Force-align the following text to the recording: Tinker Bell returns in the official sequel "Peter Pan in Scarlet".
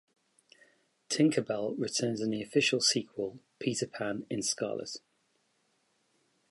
Tinker 1.09 1.43
Bell 1.43 1.75
returns 1.75 2.21
in 2.21 2.31
the 2.31 2.41
official 2.41 2.81
sequel 2.81 3.37
"Peter 3.59 3.85
Pan 3.85 4.25
in 4.31 4.41
Scarlet". 4.41 4.97